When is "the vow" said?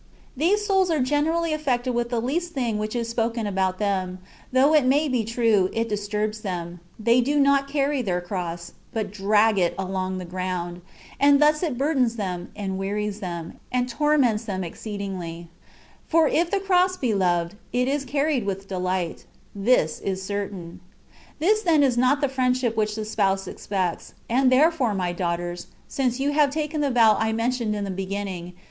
26.81-27.15